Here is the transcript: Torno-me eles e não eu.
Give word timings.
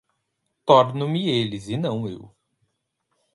Torno-me 0.65 1.29
eles 1.29 1.69
e 1.69 1.77
não 1.77 2.09
eu. 2.09 2.33